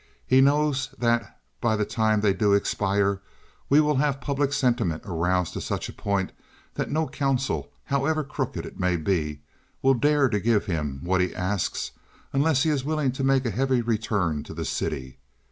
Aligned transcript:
He 0.25 0.41
knows 0.41 0.95
that 0.97 1.39
by 1.61 1.75
the 1.75 1.85
time 1.85 2.21
they 2.21 2.33
do 2.33 2.53
expire 2.55 3.21
we 3.69 3.79
will 3.79 3.97
have 3.97 4.19
public 4.19 4.51
sentiment 4.51 5.03
aroused 5.05 5.53
to 5.53 5.61
such 5.61 5.89
a 5.89 5.93
point 5.93 6.31
that 6.73 6.89
no 6.89 7.07
council, 7.07 7.71
however 7.83 8.23
crooked 8.23 8.65
it 8.65 8.79
may 8.79 8.97
be, 8.97 9.43
will 9.83 9.93
dare 9.93 10.27
to 10.27 10.39
give 10.39 10.65
him 10.65 11.01
what 11.03 11.21
he 11.21 11.35
asks 11.35 11.91
unless 12.33 12.63
he 12.63 12.71
is 12.71 12.83
willing 12.83 13.11
to 13.11 13.23
make 13.23 13.45
a 13.45 13.51
heavy 13.51 13.83
return 13.83 14.41
to 14.45 14.55
the 14.55 14.65
city. 14.65 15.19